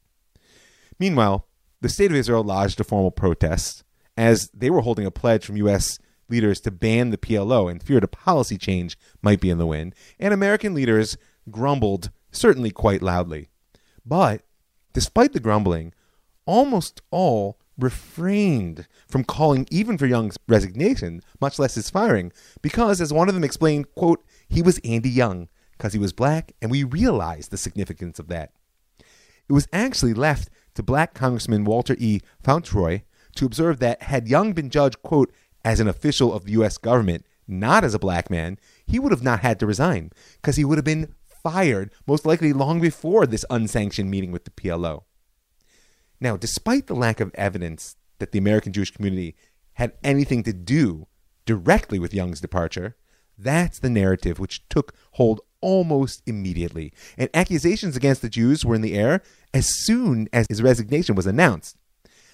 [0.98, 1.46] Meanwhile,
[1.80, 3.84] the State of Israel lodged a formal protest
[4.16, 6.00] as they were holding a pledge from U.S.
[6.28, 9.94] leaders to ban the PLO and feared a policy change might be in the wind,
[10.18, 11.16] and American leaders
[11.52, 13.48] grumbled, certainly quite loudly.
[14.04, 14.42] But
[14.92, 15.94] despite the grumbling,
[16.46, 23.12] almost all refrained from calling even for Young's resignation, much less his firing, because, as
[23.12, 26.84] one of them explained, quote, he was Andy Young because he was black, and we
[26.84, 28.52] realized the significance of that.
[29.48, 32.20] It was actually left to black Congressman Walter E.
[32.42, 33.02] Fauntroy
[33.36, 35.32] to observe that had Young been judged, quote,
[35.64, 36.78] as an official of the U.S.
[36.78, 40.64] government, not as a black man, he would have not had to resign because he
[40.64, 45.02] would have been fired, most likely long before this unsanctioned meeting with the PLO.
[46.20, 49.36] Now, despite the lack of evidence that the American Jewish community
[49.74, 51.06] had anything to do
[51.46, 52.96] directly with Young's departure,
[53.36, 56.92] that's the narrative which took hold almost immediately.
[57.16, 61.26] And accusations against the Jews were in the air as soon as his resignation was
[61.26, 61.76] announced.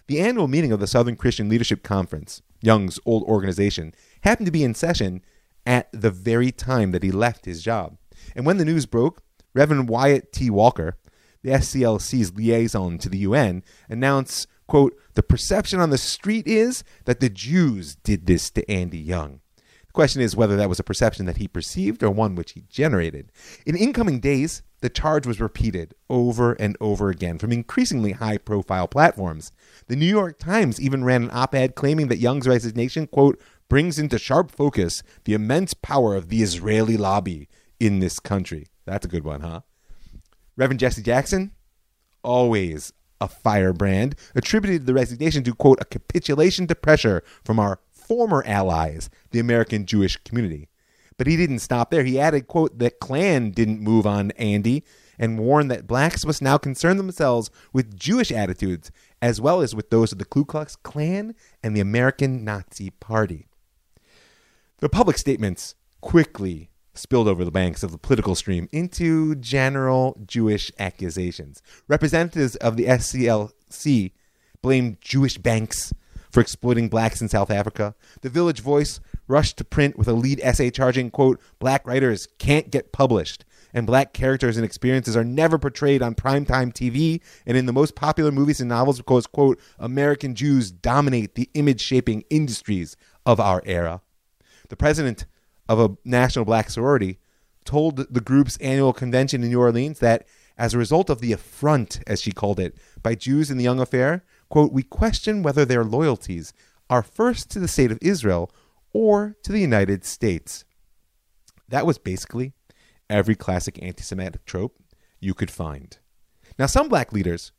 [0.07, 4.65] The annual meeting of the Southern Christian Leadership Conference, Young's old organization, happened to be
[4.65, 5.23] in session
[5.65, 7.97] at the very time that he left his job.
[8.35, 9.23] And when the news broke,
[9.55, 10.51] Reverend Wyatt T.
[10.51, 10.97] Walker,
[11.43, 17.21] the SCLC's liaison to the UN, announced, quote, the perception on the street is that
[17.21, 19.41] the Jews did this to Andy Young.
[19.87, 22.63] The question is whether that was a perception that he perceived or one which he
[22.69, 23.33] generated.
[23.67, 28.87] In incoming days, the charge was repeated over and over again from increasingly high profile
[28.87, 29.51] platforms.
[29.89, 33.99] The New York Times even ran an op ed claiming that Young's resignation, quote, brings
[33.99, 37.49] into sharp focus the immense power of the Israeli lobby
[37.81, 38.69] in this country.
[38.87, 39.63] That's a good one, huh?
[40.61, 41.53] Reverend Jesse Jackson,
[42.23, 48.45] always a firebrand, attributed the resignation to, quote, a capitulation to pressure from our former
[48.47, 50.69] allies, the American Jewish community.
[51.17, 52.05] But he didn't stop there.
[52.05, 54.85] He added, quote, that Klan didn't move on Andy
[55.19, 58.91] and warned that blacks must now concern themselves with Jewish attitudes
[59.23, 63.47] as well as with those of the Ku Klux Klan and the American Nazi Party.
[64.81, 70.71] The public statements quickly spilled over the banks of the political stream into general Jewish
[70.79, 71.63] accusations.
[71.89, 74.13] Representatives of the SCLC
[74.63, 75.93] blamed Jewish banks
[76.31, 77.95] for exploiting blacks in South Africa.
[78.23, 82.71] The Village Voice rushed to print with a lead essay charging, quote, black writers can't
[82.71, 87.67] get published, and black characters and experiences are never portrayed on primetime TV and in
[87.67, 92.97] the most popular movies and novels because, quote, American Jews dominate the image shaping industries
[93.27, 94.01] of our era.
[94.69, 95.27] The president
[95.71, 97.21] of a national black sorority
[97.65, 100.27] told the group's annual convention in New Orleans that
[100.59, 103.79] as a result of the affront, as she called it, by Jews in the Young
[103.79, 106.53] Affair, quote, we question whether their loyalties
[106.91, 108.51] are first to the state of Israel
[108.93, 110.65] or to the United States.
[111.69, 112.53] That was basically
[113.09, 114.77] every classic anti Semitic trope
[115.21, 115.97] you could find.
[116.59, 117.53] Now, some black leaders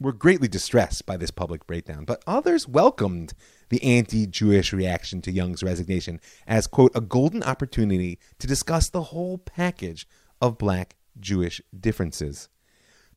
[0.00, 3.34] were greatly distressed by this public breakdown, but others welcomed
[3.68, 9.04] the anti Jewish reaction to Young's resignation as, quote, a golden opportunity to discuss the
[9.04, 10.06] whole package
[10.40, 12.48] of black Jewish differences.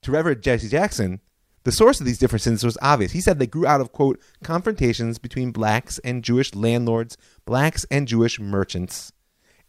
[0.02, 1.22] To Reverend Jesse Jackson,
[1.64, 3.12] the source of these differences was obvious.
[3.12, 8.08] He said they grew out of, quote, confrontations between blacks and Jewish landlords, blacks and
[8.08, 9.12] Jewish merchants,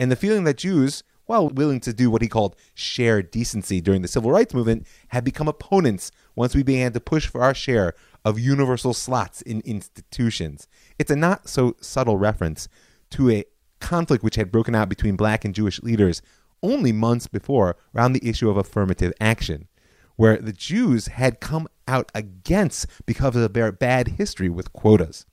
[0.00, 4.00] and the feeling that Jews, while willing to do what he called shared decency during
[4.00, 7.94] the civil rights movement, had become opponents once we began to push for our share
[8.24, 10.68] of universal slots in institutions.
[10.98, 12.68] It's a not so subtle reference
[13.10, 13.44] to a
[13.80, 16.22] conflict which had broken out between black and Jewish leaders
[16.62, 19.68] only months before around the issue of affirmative action,
[20.16, 25.26] where the Jews had come out against because of their bad history with quotas.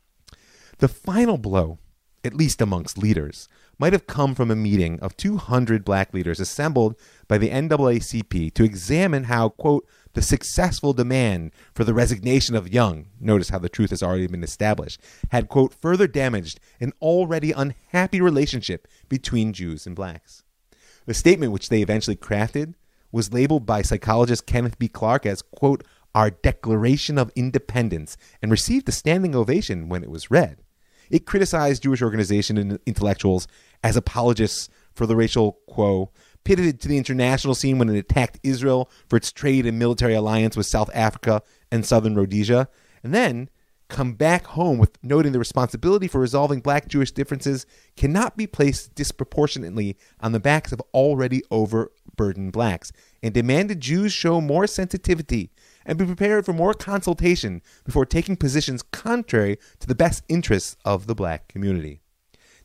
[0.79, 1.77] The final blow,
[2.23, 3.47] at least amongst leaders,
[3.77, 6.95] might have come from a meeting of 200 black leaders assembled
[7.27, 13.07] by the NAACP to examine how, quote, the successful demand for the resignation of Young,
[13.20, 14.99] notice how the truth has already been established,
[15.32, 20.43] had, quote, further damaged an already unhappy relationship between Jews and blacks.
[21.05, 22.74] The statement which they eventually crafted
[23.12, 24.88] was labeled by psychologist Kenneth B.
[24.88, 25.84] Clark as, quote,
[26.16, 30.57] our Declaration of Independence, and received a standing ovation when it was read.
[31.10, 33.47] It criticized Jewish organizations and intellectuals
[33.84, 36.12] as apologists for the racial quo,
[36.49, 40.15] pitted it to the international scene when it attacked Israel for its trade and military
[40.15, 42.67] alliance with South Africa and southern Rhodesia,
[43.03, 43.51] and then
[43.87, 48.95] come back home with noting the responsibility for resolving black Jewish differences cannot be placed
[48.95, 52.91] disproportionately on the backs of already overburdened blacks,
[53.21, 55.51] and demanded Jews show more sensitivity
[55.85, 61.05] and be prepared for more consultation before taking positions contrary to the best interests of
[61.05, 62.01] the black community.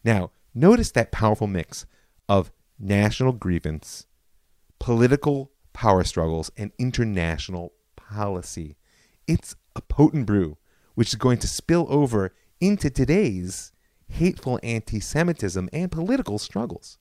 [0.02, 1.84] Now, notice that powerful mix
[2.30, 2.50] of
[2.84, 4.06] national grievance,
[4.78, 8.76] political power struggles, and international policy.
[9.26, 10.58] It's a potent brew
[10.94, 13.72] which is going to spill over into today's
[14.08, 16.98] hateful anti Semitism and political struggles.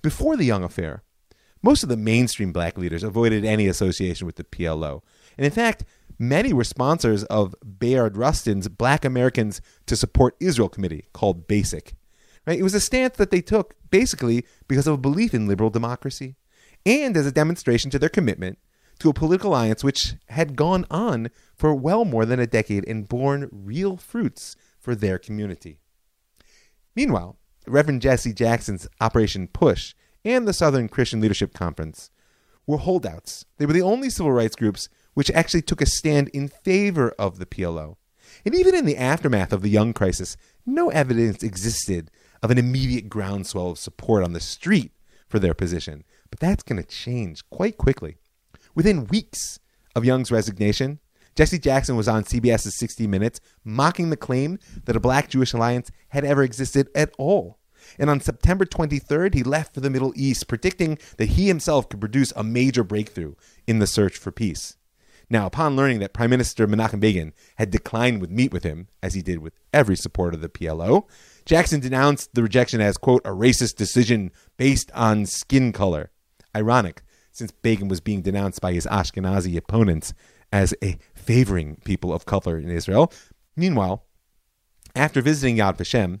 [0.00, 1.02] Before the Young Affair,
[1.62, 5.02] most of the mainstream black leaders avoided any association with the PLO.
[5.36, 5.84] And in fact,
[6.22, 11.94] Many were sponsors of Bayard Rustin's Black Americans to Support Israel Committee, called BASIC.
[12.46, 12.58] Right?
[12.58, 16.36] It was a stance that they took basically because of a belief in liberal democracy
[16.84, 18.58] and as a demonstration to their commitment
[18.98, 23.08] to a political alliance which had gone on for well more than a decade and
[23.08, 25.78] borne real fruits for their community.
[26.94, 27.36] Meanwhile,
[27.66, 32.10] Reverend Jesse Jackson's Operation Push and the Southern Christian Leadership Conference
[32.66, 33.44] were holdouts.
[33.58, 37.38] They were the only civil rights groups which actually took a stand in favor of
[37.38, 37.96] the PLO.
[38.44, 42.10] And even in the aftermath of the Young crisis, no evidence existed
[42.42, 44.92] of an immediate groundswell of support on the street
[45.28, 46.04] for their position.
[46.30, 48.16] But that's going to change quite quickly.
[48.74, 49.60] Within weeks
[49.94, 50.98] of Young's resignation,
[51.34, 55.90] Jesse Jackson was on CBS's 60 Minutes mocking the claim that a black Jewish alliance
[56.08, 57.58] had ever existed at all.
[57.98, 62.00] And on September 23rd, he left for the Middle East, predicting that he himself could
[62.00, 63.34] produce a major breakthrough
[63.66, 64.76] in the search for peace.
[65.32, 69.14] Now, upon learning that Prime Minister Menachem Begin had declined to meet with him, as
[69.14, 71.08] he did with every supporter of the PLO,
[71.46, 76.10] Jackson denounced the rejection as, quote, a racist decision based on skin color.
[76.54, 80.12] Ironic, since Begin was being denounced by his Ashkenazi opponents
[80.52, 83.10] as a favoring people of color in Israel.
[83.56, 84.04] Meanwhile,
[84.94, 86.20] after visiting Yad Vashem,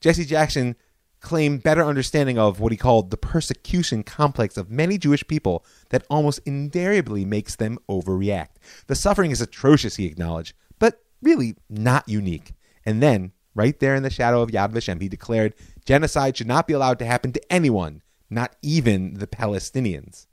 [0.00, 0.74] Jesse Jackson
[1.20, 6.06] claimed better understanding of what he called the persecution complex of many Jewish people that
[6.08, 8.56] almost invariably makes them overreact.
[8.86, 12.54] The suffering is atrocious, he acknowledged, but really not unique.
[12.86, 15.54] And then, right there in the shadow of Yad Vashem, he declared
[15.84, 20.26] genocide should not be allowed to happen to anyone, not even the Palestinians.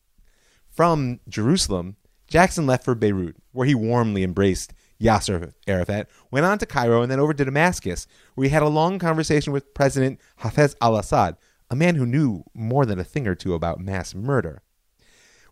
[0.69, 1.95] From Jerusalem,
[2.27, 7.11] Jackson left for Beirut, where he warmly embraced Yasser Arafat, went on to Cairo and
[7.11, 11.37] then over to Damascus, where he had a long conversation with President Hafez al Assad,
[11.69, 14.61] a man who knew more than a thing or two about mass murder.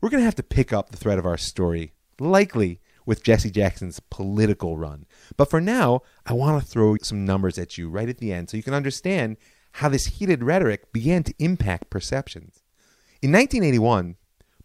[0.02, 3.52] We're going to have to pick up the thread of our story, likely with Jesse
[3.52, 5.06] Jackson's political run.
[5.38, 8.50] But for now, I want to throw some numbers at you right at the end
[8.50, 9.38] so you can understand
[9.74, 12.64] how this heated rhetoric began to impact perceptions.
[13.22, 14.16] In 1981,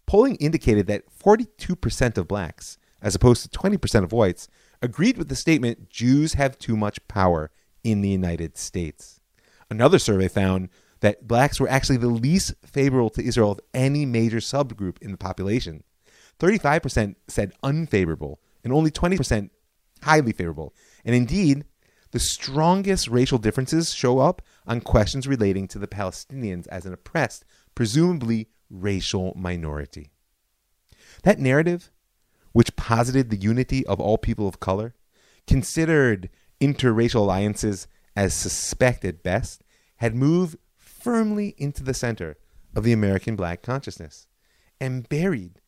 [0.05, 4.47] polling indicated that 42% of blacks, as opposed to 20% of whites,
[4.81, 7.51] agreed with the statement Jews have too much power
[7.83, 9.19] in the United States.
[9.69, 10.69] Another survey found
[11.01, 15.17] that blacks were actually the least favorable to Israel of any major subgroup in the
[15.17, 15.83] population.
[16.39, 19.49] 35% said unfavorable, and only 20%
[20.03, 20.73] highly favorable.
[21.05, 21.65] And indeed,
[22.11, 27.45] the strongest racial differences show up on questions relating to the Palestinians as an oppressed,
[27.75, 30.11] presumably racial minority.
[31.23, 31.91] That narrative
[32.51, 34.95] which posited the unity of all people of color,
[35.47, 36.29] considered
[36.59, 39.63] interracial alliances as suspect at best,
[39.97, 42.37] had moved firmly into the center
[42.75, 44.27] of the American black consciousness
[44.79, 45.59] and buried,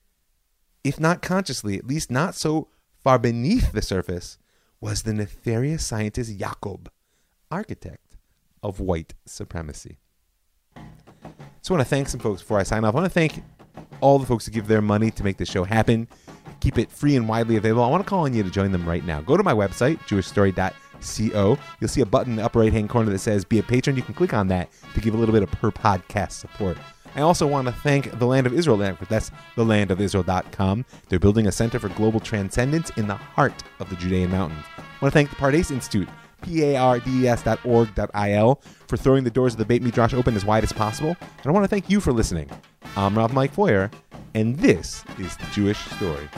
[0.84, 2.68] if not consciously, at least not so
[3.04, 4.38] far beneath the surface,
[4.80, 6.92] was the nefarious scientist Jacob,
[7.52, 8.18] architect
[8.64, 10.00] of white supremacy.
[11.62, 12.96] So I want to thank some folks before I sign off.
[12.96, 13.44] I want to thank
[14.00, 16.08] all the folks who give their money to make this show happen
[16.62, 17.84] keep it free and widely available.
[17.84, 19.20] I want to call on you to join them right now.
[19.22, 21.58] Go to my website, jewishstory.co.
[21.80, 23.98] You'll see a button in the upper right hand corner that says Be a Patron.
[23.98, 26.78] You can click on that to give a little bit of per podcast support.
[27.16, 29.10] I also want to thank the Land of Israel Network.
[29.10, 30.86] That's thelandofisrael.com.
[31.10, 34.64] They're building a center for global transcendence in the heart of the Judean Mountains.
[34.78, 36.08] I want to thank the Pardes Institute,
[36.44, 41.18] P-A-R-D-E-S.org.il, for throwing the doors of the Beit Midrash open as wide as possible.
[41.20, 42.50] And I want to thank you for listening.
[42.96, 43.92] I'm Rav Mike Feuer,
[44.34, 46.30] and this is the Jewish story.